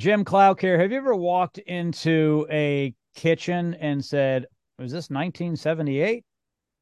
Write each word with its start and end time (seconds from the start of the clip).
Jim 0.00 0.24
Klauck 0.24 0.62
here. 0.62 0.80
Have 0.80 0.92
you 0.92 0.96
ever 0.96 1.14
walked 1.14 1.58
into 1.58 2.46
a 2.50 2.94
kitchen 3.14 3.74
and 3.74 4.02
said, 4.02 4.46
"Was 4.78 4.92
this 4.92 5.10
1978?" 5.10 6.24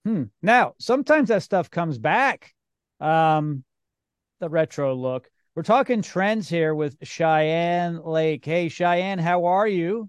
Hmm. 0.05 0.23
Now, 0.41 0.75
sometimes 0.79 1.29
that 1.29 1.43
stuff 1.43 1.69
comes 1.69 1.99
back. 1.99 2.55
Um, 3.01 3.65
the 4.39 4.49
retro 4.49 4.95
look. 4.95 5.29
We're 5.57 5.65
talking 5.65 6.01
trends 6.01 6.49
here 6.49 6.77
with 6.77 6.97
Cheyanne 7.01 8.05
Lake. 8.05 8.45
Hey, 8.45 8.69
Cheyanne, 8.69 9.19
how 9.19 9.47
are 9.47 9.67
you? 9.67 10.09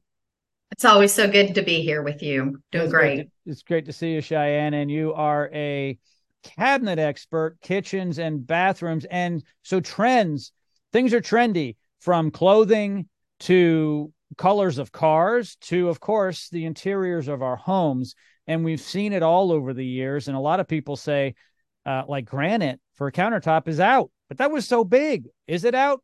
It's 0.71 0.85
always 0.85 1.11
so 1.11 1.27
good 1.27 1.55
to 1.55 1.63
be 1.63 1.81
here 1.81 2.03
with 2.03 2.21
you. 2.21 2.61
Doing 2.71 2.83
it's 2.83 2.93
great. 2.93 3.15
great 3.15 3.23
to, 3.23 3.31
it's 3.47 3.63
great 3.63 3.85
to 3.85 3.91
see 3.91 4.13
you, 4.13 4.21
Cheyanne. 4.21 4.75
And 4.75 4.91
you 4.91 5.15
are 5.15 5.49
a 5.51 5.97
cabinet 6.43 6.99
expert, 6.99 7.57
kitchens 7.63 8.19
and 8.19 8.45
bathrooms. 8.45 9.05
And 9.05 9.43
so 9.63 9.79
trends, 9.79 10.51
things 10.93 11.11
are 11.11 11.21
trendy 11.21 11.75
from 11.99 12.31
clothing 12.31 13.07
to 13.41 14.11
colors 14.37 14.77
of 14.77 14.91
cars 14.91 15.55
to, 15.61 15.89
of 15.89 15.99
course, 15.99 16.49
the 16.49 16.65
interiors 16.65 17.27
of 17.27 17.41
our 17.41 17.55
homes. 17.55 18.15
And 18.47 18.63
we've 18.63 18.81
seen 18.81 19.13
it 19.13 19.23
all 19.23 19.51
over 19.51 19.73
the 19.73 19.85
years. 19.85 20.27
And 20.27 20.35
a 20.35 20.41
lot 20.41 20.59
of 20.59 20.67
people 20.67 20.95
say, 20.95 21.35
uh, 21.85 22.03
like 22.07 22.25
granite 22.25 22.79
for 22.95 23.07
a 23.07 23.11
countertop 23.11 23.67
is 23.67 23.79
out, 23.79 24.11
but 24.27 24.37
that 24.37 24.51
was 24.51 24.67
so 24.67 24.83
big. 24.83 25.27
Is 25.47 25.63
it 25.63 25.75
out? 25.75 26.01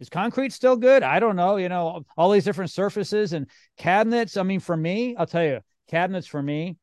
Is 0.00 0.08
concrete 0.08 0.52
still 0.52 0.76
good? 0.76 1.02
I 1.02 1.18
don't 1.18 1.36
know. 1.36 1.56
You 1.56 1.68
know, 1.68 2.04
all 2.16 2.30
these 2.30 2.44
different 2.44 2.70
surfaces 2.70 3.32
and 3.32 3.46
cabinets. 3.76 4.36
I 4.36 4.42
mean, 4.44 4.60
for 4.60 4.76
me, 4.76 5.16
I'll 5.16 5.26
tell 5.26 5.44
you, 5.44 5.60
cabinets 5.88 6.26
for 6.26 6.42
me, 6.42 6.76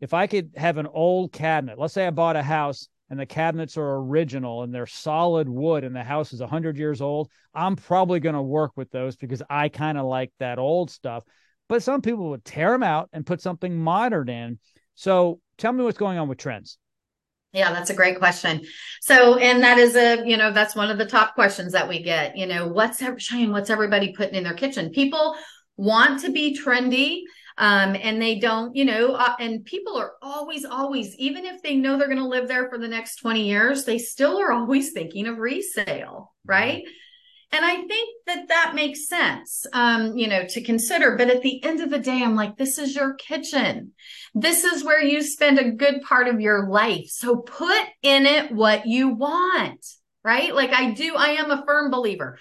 if 0.00 0.14
I 0.14 0.26
could 0.26 0.52
have 0.56 0.78
an 0.78 0.86
old 0.86 1.32
cabinet, 1.32 1.78
let's 1.78 1.94
say 1.94 2.06
I 2.06 2.10
bought 2.10 2.36
a 2.36 2.42
house 2.42 2.88
and 3.10 3.18
the 3.20 3.26
cabinets 3.26 3.76
are 3.76 3.96
original 3.96 4.62
and 4.62 4.74
they're 4.74 4.86
solid 4.86 5.48
wood 5.48 5.84
and 5.84 5.94
the 5.94 6.02
house 6.02 6.32
is 6.32 6.40
100 6.40 6.76
years 6.76 7.00
old, 7.00 7.30
I'm 7.54 7.76
probably 7.76 8.20
going 8.20 8.34
to 8.34 8.42
work 8.42 8.72
with 8.76 8.90
those 8.90 9.16
because 9.16 9.42
I 9.48 9.68
kind 9.68 9.98
of 9.98 10.06
like 10.06 10.32
that 10.38 10.58
old 10.58 10.90
stuff. 10.90 11.24
But 11.68 11.82
some 11.82 12.02
people 12.02 12.30
would 12.30 12.44
tear 12.44 12.72
them 12.72 12.82
out 12.82 13.08
and 13.12 13.26
put 13.26 13.40
something 13.40 13.76
modern 13.76 14.28
in. 14.28 14.58
So 14.94 15.40
tell 15.58 15.72
me 15.72 15.84
what's 15.84 15.98
going 15.98 16.18
on 16.18 16.28
with 16.28 16.38
trends. 16.38 16.78
Yeah, 17.52 17.72
that's 17.72 17.90
a 17.90 17.94
great 17.94 18.18
question. 18.18 18.62
So, 19.00 19.38
and 19.38 19.62
that 19.62 19.78
is 19.78 19.94
a, 19.94 20.26
you 20.26 20.36
know, 20.36 20.52
that's 20.52 20.74
one 20.74 20.90
of 20.90 20.98
the 20.98 21.06
top 21.06 21.34
questions 21.34 21.72
that 21.72 21.88
we 21.88 22.02
get. 22.02 22.36
You 22.36 22.46
know, 22.46 22.66
what's 22.66 23.00
Cheyanne, 23.00 23.52
what's 23.52 23.70
everybody 23.70 24.12
putting 24.12 24.34
in 24.34 24.42
their 24.42 24.54
kitchen? 24.54 24.90
People 24.90 25.36
want 25.76 26.20
to 26.20 26.32
be 26.32 26.58
trendy 26.58 27.22
um, 27.56 27.96
and 28.00 28.20
they 28.20 28.38
don't, 28.38 28.74
you 28.74 28.84
know, 28.84 29.14
uh, 29.14 29.34
and 29.38 29.64
people 29.64 29.96
are 29.96 30.12
always, 30.20 30.64
always, 30.64 31.14
even 31.16 31.44
if 31.44 31.62
they 31.62 31.76
know 31.76 31.96
they're 31.96 32.08
going 32.08 32.18
to 32.18 32.26
live 32.26 32.48
there 32.48 32.68
for 32.68 32.78
the 32.78 32.88
next 32.88 33.16
20 33.16 33.46
years, 33.46 33.84
they 33.84 33.98
still 33.98 34.40
are 34.40 34.52
always 34.52 34.92
thinking 34.92 35.26
of 35.26 35.38
resale, 35.38 36.32
right? 36.44 36.82
And 37.52 37.64
I 37.64 37.76
think 37.86 38.08
that 38.26 38.48
that 38.48 38.74
makes 38.74 39.06
sense, 39.06 39.64
um, 39.72 40.18
you 40.18 40.26
know, 40.26 40.44
to 40.44 40.60
consider. 40.60 41.16
But 41.16 41.30
at 41.30 41.42
the 41.42 41.62
end 41.62 41.80
of 41.80 41.90
the 41.90 42.00
day, 42.00 42.20
I'm 42.20 42.34
like, 42.34 42.56
this 42.56 42.78
is 42.78 42.96
your 42.96 43.14
kitchen. 43.14 43.92
This 44.34 44.64
is 44.64 44.82
where 44.82 45.00
you 45.00 45.22
spend 45.22 45.60
a 45.60 45.70
good 45.70 46.02
part 46.02 46.26
of 46.26 46.40
your 46.40 46.68
life. 46.68 47.06
So 47.10 47.36
put 47.36 47.84
in 48.02 48.26
it 48.26 48.50
what 48.50 48.86
you 48.86 49.10
want, 49.10 49.86
right? 50.24 50.52
Like 50.52 50.72
I 50.72 50.90
do, 50.90 51.14
I 51.14 51.28
am 51.28 51.52
a 51.52 51.64
firm 51.64 51.92
believer. 51.92 52.38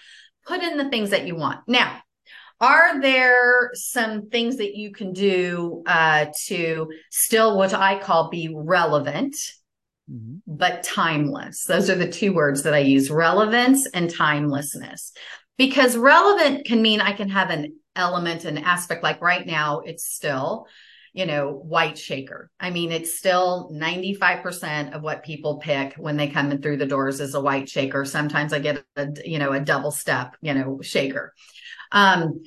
Put 0.48 0.64
in 0.64 0.78
the 0.78 0.90
things 0.90 1.12
that 1.12 1.28
you 1.28 1.36
want. 1.36 1.60
Now, 1.68 2.02
are 2.64 3.02
there 3.02 3.72
some 3.74 4.30
things 4.30 4.56
that 4.58 4.76
you 4.76 4.94
can 4.94 5.12
do 5.12 5.84
uh, 5.86 6.28
to 6.46 6.90
still 7.12 7.58
what 7.58 7.74
I 7.74 8.00
call 8.00 8.30
be 8.30 8.50
relevant? 8.56 9.36
Mm-hmm. 10.12 10.40
but 10.46 10.84
timeless. 10.84 11.64
Those 11.64 11.90
are 11.90 11.96
the 11.96 12.12
two 12.12 12.34
words 12.34 12.64
that 12.64 12.74
I 12.74 12.80
use 12.80 13.10
relevance 13.10 13.88
and 13.88 14.14
timelessness. 14.14 15.14
Because 15.58 15.96
relevant 15.96 16.66
can 16.66 16.82
mean 16.82 17.00
I 17.00 17.14
can 17.14 17.30
have 17.30 17.50
an 17.50 17.78
element, 17.96 18.44
an 18.44 18.58
aspect, 18.58 19.02
like 19.02 19.22
right 19.22 19.48
now, 19.48 19.80
it's 19.80 20.14
still, 20.14 20.68
you 21.14 21.26
know, 21.26 21.54
white 21.54 21.98
shaker. 21.98 22.52
I 22.60 22.70
mean, 22.70 22.92
it's 22.92 23.18
still 23.18 23.72
95% 23.74 24.94
of 24.94 25.04
what 25.04 25.24
people 25.24 25.60
pick 25.60 25.94
when 25.96 26.18
they 26.18 26.28
come 26.28 26.52
in 26.52 26.62
through 26.62 26.78
the 26.78 26.86
doors 26.86 27.22
is 27.22 27.34
a 27.34 27.42
white 27.42 27.70
shaker. 27.70 28.04
Sometimes 28.04 28.52
I 28.52 28.60
get 28.60 28.84
a, 28.98 29.08
you 29.24 29.40
know, 29.40 29.54
a 29.54 29.62
double 29.62 29.92
step, 29.92 30.36
you 30.42 30.54
know, 30.54 30.82
shaker. 30.82 31.34
Um, 31.94 32.42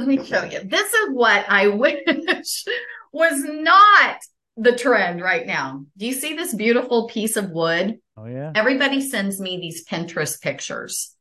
let 0.00 0.08
me 0.08 0.24
show 0.24 0.44
you. 0.44 0.60
This 0.64 0.92
is 0.94 1.08
what 1.10 1.44
I 1.46 1.68
wish 1.68 2.02
was 3.12 3.44
not 3.44 4.16
the 4.56 4.76
trend 4.76 5.20
right 5.20 5.46
now. 5.46 5.84
Do 5.98 6.06
you 6.06 6.14
see 6.14 6.34
this 6.34 6.54
beautiful 6.54 7.06
piece 7.06 7.36
of 7.36 7.50
wood? 7.50 7.98
Oh, 8.16 8.24
yeah. 8.24 8.52
Everybody 8.54 9.02
sends 9.02 9.38
me 9.38 9.58
these 9.58 9.86
Pinterest 9.86 10.40
pictures. 10.40 11.14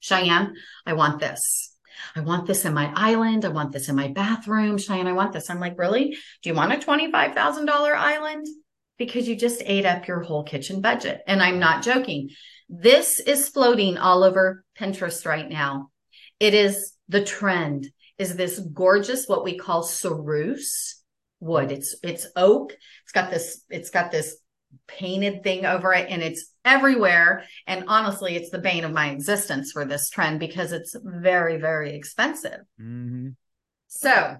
Cheyanne, 0.00 0.54
I 0.86 0.92
want 0.92 1.18
this. 1.18 1.72
I 2.14 2.20
want 2.20 2.46
this 2.46 2.64
in 2.64 2.74
my 2.74 2.92
island. 2.94 3.44
I 3.44 3.48
want 3.48 3.72
this 3.72 3.88
in 3.88 3.96
my 3.96 4.08
bathroom. 4.08 4.78
Cheyanne, 4.78 5.08
I 5.08 5.12
want 5.12 5.32
this. 5.32 5.50
I'm 5.50 5.60
like, 5.60 5.76
really? 5.76 6.16
Do 6.42 6.48
you 6.48 6.54
want 6.54 6.72
a 6.72 6.76
$25,000 6.76 7.68
island? 7.68 8.46
Because 8.98 9.26
you 9.26 9.34
just 9.34 9.62
ate 9.66 9.84
up 9.84 10.06
your 10.06 10.20
whole 10.20 10.44
kitchen 10.44 10.80
budget. 10.80 11.22
And 11.26 11.42
I'm 11.42 11.58
not 11.58 11.82
joking. 11.82 12.30
This 12.68 13.18
is 13.18 13.48
floating 13.48 13.98
all 13.98 14.22
over 14.22 14.64
Pinterest 14.78 15.26
right 15.26 15.48
now. 15.48 15.90
It 16.44 16.52
is 16.52 16.92
the 17.08 17.24
trend 17.24 17.90
is 18.18 18.36
this 18.36 18.58
gorgeous, 18.58 19.26
what 19.26 19.44
we 19.44 19.56
call 19.56 19.82
ceruse 19.82 20.96
wood. 21.40 21.72
It's 21.72 21.96
it's 22.02 22.26
oak. 22.36 22.74
It's 23.02 23.12
got 23.12 23.30
this 23.30 23.62
it's 23.70 23.88
got 23.88 24.12
this 24.12 24.36
painted 24.86 25.42
thing 25.42 25.64
over 25.64 25.94
it 25.94 26.10
and 26.10 26.22
it's 26.22 26.52
everywhere 26.66 27.44
and 27.66 27.84
honestly 27.88 28.36
it's 28.36 28.50
the 28.50 28.58
bane 28.58 28.84
of 28.84 28.92
my 28.92 29.08
existence 29.08 29.72
for 29.72 29.86
this 29.86 30.10
trend 30.10 30.38
because 30.38 30.72
it's 30.72 30.94
very 31.02 31.56
very 31.56 31.96
expensive. 31.96 32.60
Mm-hmm. 32.78 33.28
So 33.86 34.36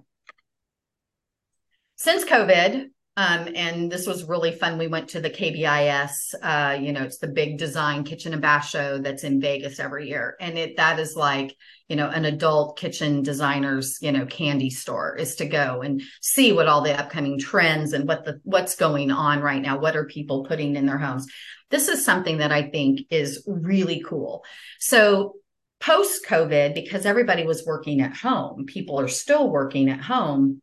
since 1.95 2.23
COVID, 2.23 2.85
um, 3.17 3.47
and 3.55 3.89
this 3.89 4.05
was 4.05 4.25
really 4.25 4.51
fun. 4.51 4.77
We 4.77 4.87
went 4.87 5.07
to 5.09 5.21
the 5.21 5.29
KBIS, 5.29 6.35
uh, 6.41 6.77
you 6.81 6.91
know, 6.91 7.03
it's 7.03 7.17
the 7.17 7.29
big 7.29 7.57
design 7.57 8.03
kitchen 8.03 8.33
and 8.33 8.41
bath 8.41 8.65
show 8.65 8.97
that's 8.97 9.23
in 9.23 9.39
Vegas 9.39 9.79
every 9.79 10.09
year. 10.09 10.35
And 10.41 10.57
it, 10.57 10.75
that 10.75 10.99
is 10.99 11.15
like, 11.15 11.55
you 11.87 11.95
know, 11.95 12.09
an 12.09 12.25
adult 12.25 12.77
kitchen 12.77 13.23
designers, 13.23 13.99
you 14.01 14.11
know, 14.11 14.25
candy 14.25 14.69
store 14.69 15.15
is 15.15 15.35
to 15.35 15.45
go 15.45 15.81
and 15.81 16.01
see 16.21 16.51
what 16.51 16.67
all 16.67 16.81
the 16.81 16.99
upcoming 16.99 17.39
trends 17.39 17.93
and 17.93 18.05
what 18.05 18.25
the, 18.25 18.41
what's 18.43 18.75
going 18.75 19.11
on 19.11 19.39
right 19.39 19.61
now. 19.61 19.79
What 19.79 19.95
are 19.95 20.05
people 20.05 20.43
putting 20.43 20.75
in 20.75 20.85
their 20.85 20.97
homes? 20.97 21.25
This 21.69 21.87
is 21.87 22.03
something 22.03 22.39
that 22.39 22.51
I 22.51 22.69
think 22.69 23.07
is 23.09 23.45
really 23.47 24.03
cool. 24.05 24.43
So 24.79 25.35
post 25.79 26.25
COVID, 26.25 26.73
because 26.73 27.05
everybody 27.05 27.45
was 27.45 27.65
working 27.65 28.01
at 28.01 28.13
home, 28.13 28.65
people 28.65 28.99
are 28.99 29.07
still 29.07 29.49
working 29.49 29.89
at 29.89 30.01
home 30.01 30.61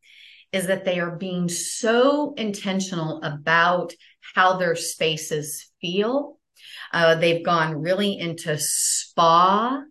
is 0.53 0.67
that 0.67 0.85
they 0.85 1.01
are 1.01 1.17
being 1.17 1.49
so 1.49 2.35
intentional 2.35 3.23
about 3.23 3.93
how 4.35 4.57
their 4.57 4.77
spaces 4.77 5.71
feel. 5.81 6.39
Uh, 6.93 7.15
they've 7.15 7.45
gone 7.45 7.81
really 7.81 8.19
into 8.19 8.57
spa 8.59 9.83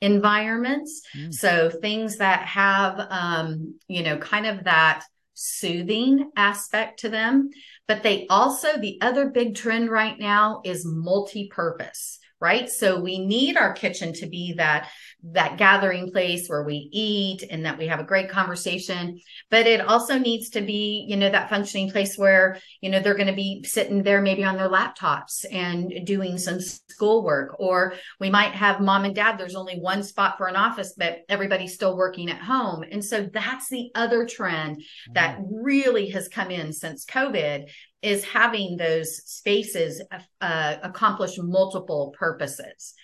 environments. 0.00 1.02
Mm. 1.16 1.32
So 1.34 1.70
things 1.70 2.18
that 2.18 2.46
have, 2.46 3.00
um, 3.10 3.78
you 3.88 4.02
know, 4.02 4.18
kind 4.18 4.46
of 4.46 4.64
that 4.64 5.04
soothing 5.34 6.30
aspect 6.36 7.00
to 7.00 7.08
them. 7.08 7.50
But 7.88 8.02
they 8.02 8.26
also, 8.28 8.78
the 8.78 8.98
other 9.00 9.30
big 9.30 9.54
trend 9.54 9.90
right 9.90 10.18
now 10.18 10.60
is 10.64 10.84
multi 10.84 11.48
purpose 11.48 12.18
right? 12.40 12.68
So 12.68 13.00
we 13.00 13.24
need 13.24 13.56
our 13.56 13.72
kitchen 13.72 14.12
to 14.14 14.26
be 14.26 14.54
that 14.54 14.88
that 15.32 15.56
gathering 15.56 16.12
place 16.12 16.46
where 16.48 16.62
we 16.62 16.88
eat 16.92 17.42
and 17.50 17.64
that 17.64 17.78
we 17.78 17.86
have 17.88 17.98
a 17.98 18.04
great 18.04 18.28
conversation. 18.28 19.18
But 19.50 19.66
it 19.66 19.80
also 19.80 20.18
needs 20.18 20.50
to 20.50 20.60
be 20.60 21.06
you 21.08 21.16
know 21.16 21.30
that 21.30 21.50
functioning 21.50 21.90
place 21.90 22.16
where 22.16 22.58
you 22.80 22.90
know 22.90 23.00
they're 23.00 23.14
going 23.14 23.26
to 23.26 23.32
be 23.32 23.64
sitting 23.64 24.02
there 24.02 24.20
maybe 24.20 24.44
on 24.44 24.56
their 24.56 24.68
laptops 24.68 25.44
and 25.50 26.06
doing 26.06 26.38
some 26.38 26.60
schoolwork. 26.60 27.56
Or 27.58 27.94
we 28.20 28.30
might 28.30 28.52
have 28.52 28.80
mom 28.80 29.04
and 29.04 29.14
dad 29.14 29.38
there's 29.38 29.56
only 29.56 29.78
one 29.78 30.02
spot 30.02 30.36
for 30.36 30.46
an 30.46 30.56
office 30.56 30.94
but 30.96 31.20
everybody's 31.28 31.74
still 31.74 31.96
working 31.96 32.30
at 32.30 32.40
home. 32.40 32.84
And 32.90 33.04
so 33.04 33.28
that's 33.32 33.68
the 33.68 33.90
other 33.94 34.26
trend 34.26 34.82
that 35.12 35.38
mm-hmm. 35.38 35.54
really 35.64 36.10
has 36.10 36.28
come 36.28 36.50
in 36.50 36.72
since 36.72 37.04
covid 37.04 37.70
is 38.02 38.24
having 38.24 38.76
those 38.76 39.16
spaces 39.24 40.02
uh, 40.40 40.76
accomplish 40.82 41.38
multiple 41.38 42.14
purposes 42.18 42.94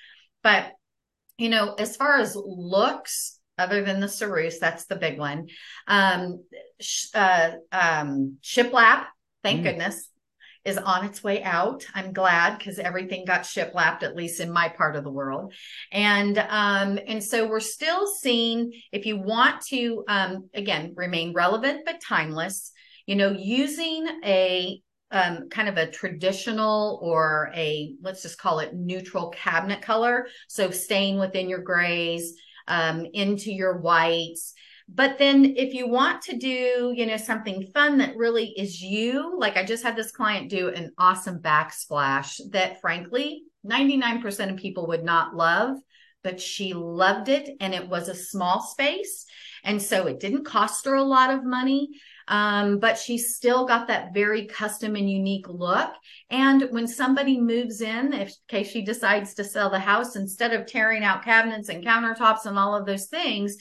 but 0.43 0.73
you 1.39 1.49
know, 1.49 1.75
as 1.75 1.97
far 1.97 2.19
as 2.19 2.37
looks, 2.37 3.39
other 3.59 3.83
than 3.83 4.01
the 4.01 4.07
ceruse, 4.07 4.59
that's 4.59 4.87
the 4.87 4.97
big 4.97 5.19
one. 5.19 5.49
Um, 5.87 6.45
sh- 6.81 7.09
uh, 7.15 7.53
um, 7.71 8.39
shiplap, 8.43 9.07
thank 9.43 9.61
mm. 9.61 9.65
goodness, 9.65 10.09
is 10.65 10.79
on 10.79 11.05
its 11.05 11.23
way 11.23 11.43
out. 11.43 11.85
I'm 11.95 12.13
glad 12.13 12.59
because 12.59 12.79
everything 12.79 13.25
got 13.25 13.43
shiplapped, 13.43 14.03
at 14.03 14.15
least 14.15 14.41
in 14.41 14.53
my 14.53 14.69
part 14.69 14.97
of 14.97 15.05
the 15.05 15.11
world. 15.11 15.53
And 15.91 16.39
um, 16.39 16.99
and 17.07 17.23
so 17.23 17.49
we're 17.49 17.61
still 17.61 18.07
seeing 18.07 18.73
if 18.93 19.05
you 19.05 19.19
want 19.19 19.63
to 19.67 20.05
um, 20.09 20.49
again 20.55 20.95
remain 20.97 21.33
relevant 21.33 21.83
but 21.85 22.01
timeless, 22.01 22.73
you 23.07 23.17
know, 23.17 23.31
using 23.31 24.07
a 24.25 24.81
um, 25.11 25.51
kind 25.51 25.69
of 25.69 25.77
a 25.77 25.91
traditional 25.91 26.99
or 27.03 27.53
a 27.55 27.95
let's 28.01 28.23
just 28.23 28.39
call 28.39 28.61
it 28.61 28.75
neutral 28.75 29.29
cabinet 29.29 29.83
color. 29.83 30.27
So 30.49 30.71
staying 30.71 31.19
within 31.19 31.49
your 31.49 31.61
grays, 31.61 32.35
um, 32.67 33.07
into 33.13 33.53
your 33.53 33.79
whites. 33.79 34.55
But 34.89 35.19
then 35.19 35.55
if 35.57 35.75
you 35.75 35.89
want 35.89 36.23
to 36.23 36.37
do, 36.37 36.93
you 36.95 37.07
know, 37.07 37.17
something 37.17 37.71
fun 37.73 37.99
that 37.99 38.17
really 38.17 38.47
is 38.57 38.83
you, 38.83 39.39
like 39.39 39.57
I 39.57 39.65
just 39.65 39.83
had 39.83 39.97
this 39.97 40.13
client 40.13 40.51
do 40.51 40.69
an 40.69 40.93
awesome 40.99 41.39
backsplash 41.39 42.41
that 42.51 42.81
frankly 42.81 43.45
99% 43.67 44.51
of 44.51 44.57
people 44.57 44.89
would 44.89 45.05
not 45.05 45.37
love, 45.37 45.77
but 46.23 46.41
she 46.41 46.75
loved 46.75 47.29
it 47.29 47.49
and 47.61 47.75
it 47.75 47.89
was 47.89 48.09
a 48.09 48.15
small 48.15 48.61
space. 48.61 49.25
And 49.65 49.81
so 49.81 50.07
it 50.07 50.21
didn't 50.21 50.45
cost 50.45 50.85
her 50.87 50.95
a 50.95 51.03
lot 51.03 51.31
of 51.31 51.45
money. 51.45 51.89
Um, 52.33 52.79
but 52.79 52.97
she 52.97 53.19
still 53.19 53.67
got 53.67 53.89
that 53.89 54.15
very 54.15 54.47
custom 54.47 54.97
and 54.97 55.09
unique 55.09 55.47
look. 55.51 55.93
And 56.31 56.67
when 56.71 56.89
somebody 56.89 57.39
moves 57.39 57.83
in, 57.83 58.15
if 58.15 58.29
in 58.29 58.35
case 58.49 58.71
she 58.71 58.81
decides 58.81 59.35
to 59.35 59.45
sell 59.45 59.69
the 59.69 59.79
house, 59.79 60.17
instead 60.17 60.55
of 60.55 60.67
tearing 60.67 61.05
out 61.05 61.27
cabinets 61.27 61.69
and 61.69 61.85
countertops 61.85 62.47
and 62.47 62.59
all 62.59 62.75
of 62.75 62.87
those 62.87 63.09
things, 63.09 63.59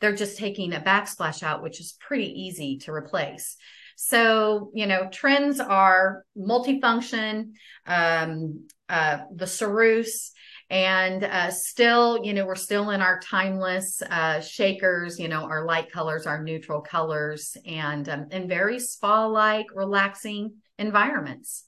they're 0.00 0.12
just 0.12 0.38
taking 0.38 0.72
a 0.72 0.80
backsplash 0.80 1.44
out, 1.44 1.62
which 1.62 1.78
is 1.78 1.96
pretty 2.00 2.26
easy 2.42 2.78
to 2.78 2.92
replace. 2.92 3.56
So, 3.94 4.72
you 4.74 4.86
know, 4.86 5.08
trends 5.12 5.60
are 5.60 6.24
multifunction, 6.36 7.52
um, 7.86 8.66
uh, 8.88 9.18
the 9.32 9.46
ceruse, 9.46 10.32
and 10.70 11.24
uh, 11.24 11.50
still, 11.50 12.24
you 12.24 12.32
know, 12.32 12.46
we're 12.46 12.54
still 12.54 12.90
in 12.90 13.00
our 13.00 13.20
timeless 13.20 14.02
uh, 14.02 14.40
shakers, 14.40 15.18
you 15.18 15.28
know, 15.28 15.44
our 15.44 15.64
light 15.64 15.90
colors, 15.92 16.26
our 16.26 16.42
neutral 16.42 16.80
colors, 16.80 17.56
and 17.66 18.08
um, 18.08 18.26
in 18.30 18.48
very 18.48 18.78
spa-like, 18.78 19.66
relaxing 19.74 20.54
environments. 20.78 21.64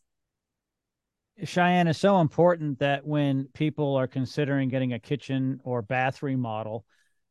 Cheyanne 1.44 1.88
is 1.88 1.98
so 1.98 2.20
important 2.20 2.78
that 2.78 3.06
when 3.06 3.48
people 3.52 3.94
are 3.96 4.06
considering 4.06 4.70
getting 4.70 4.94
a 4.94 4.98
kitchen 4.98 5.60
or 5.64 5.82
bath 5.82 6.22
remodel, 6.22 6.86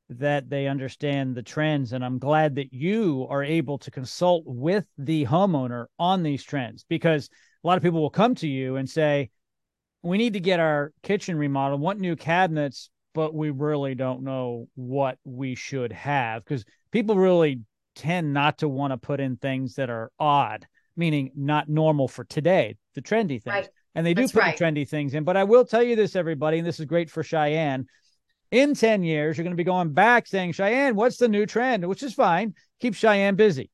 that 0.10 0.50
they 0.50 0.68
understand 0.68 1.36
the 1.36 1.42
trends. 1.42 1.94
And 1.94 2.06
I'm 2.06 2.20
glad 2.20 2.56
that 2.56 2.72
you 2.72 3.26
are 3.30 3.44
able 3.44 3.80
to 3.80 3.90
consult 3.90 4.44
with 4.46 4.86
the 5.00 5.26
homeowner 5.26 5.88
on 5.98 6.22
these 6.22 6.44
trends 6.44 6.86
because 6.88 7.30
a 7.64 7.68
lot 7.68 7.78
of 7.78 7.84
people 7.84 8.02
will 8.02 8.12
come 8.12 8.36
to 8.36 8.48
you 8.48 8.76
and 8.76 8.88
say, 8.88 9.32
we 10.06 10.18
need 10.18 10.34
to 10.34 10.40
get 10.40 10.60
our 10.60 10.92
kitchen 11.04 11.38
remodeled, 11.38 11.82
want 11.82 12.00
new 12.00 12.16
cabinets, 12.16 12.90
but 13.14 13.34
we 13.34 13.50
really 13.50 13.96
don't 13.96 14.24
know 14.24 14.68
what 14.76 15.18
we 15.24 15.56
should 15.56 15.92
have 15.92 16.44
because 16.44 16.66
people 16.92 17.16
really 17.16 17.62
tend 17.96 18.34
not 18.34 18.60
to 18.60 18.70
want 18.70 18.92
to 18.92 18.98
put 18.98 19.20
in 19.20 19.38
things 19.38 19.76
that 19.76 19.90
are 19.90 20.12
odd, 20.20 20.68
meaning 20.96 21.32
not 21.36 21.70
normal 21.70 22.08
for 22.08 22.24
today, 22.24 22.76
the 22.94 23.02
trendy 23.02 23.42
things. 23.42 23.46
Right. 23.46 23.70
And 23.96 24.06
they 24.06 24.14
do 24.14 24.24
That's 24.24 24.34
put 24.34 24.42
right. 24.42 24.58
the 24.58 24.64
trendy 24.64 24.88
things 24.88 25.14
in. 25.14 25.24
But 25.24 25.38
I 25.38 25.46
will 25.46 25.66
tell 25.66 25.82
you 25.82 25.96
this, 25.96 26.16
everybody, 26.16 26.58
and 26.58 26.68
this 26.68 26.80
is 26.80 26.86
great 26.86 27.10
for 27.10 27.24
Cheyanne 27.24 27.86
in 28.52 28.74
10 28.74 29.04
years, 29.04 29.38
you're 29.38 29.44
going 29.44 29.52
to 29.52 29.58
be 29.58 29.64
going 29.64 29.94
back 29.94 30.28
saying, 30.28 30.54
Cheyanne, 30.54 30.96
what's 30.96 31.18
the 31.18 31.28
new 31.28 31.46
trend? 31.46 31.88
Which 31.88 32.04
is 32.04 32.14
fine. 32.14 32.54
Keep 32.80 32.96
Cheyanne 32.96 33.36
busy. 33.36 33.70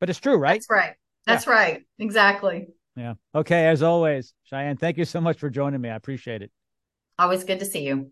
But 0.00 0.10
it's 0.10 0.20
true, 0.20 0.36
right? 0.36 0.54
That's 0.54 0.70
right. 0.70 0.94
That's 1.26 1.46
yeah. 1.46 1.52
right. 1.52 1.82
Exactly. 1.98 2.68
Yeah. 2.96 3.14
Okay. 3.34 3.66
As 3.66 3.82
always, 3.82 4.34
Cheyanne, 4.50 4.78
thank 4.78 4.98
you 4.98 5.04
so 5.04 5.20
much 5.20 5.38
for 5.38 5.50
joining 5.50 5.80
me. 5.80 5.88
I 5.88 5.96
appreciate 5.96 6.42
it. 6.42 6.50
Always 7.18 7.44
good 7.44 7.60
to 7.60 7.64
see 7.64 7.86
you. 7.86 8.10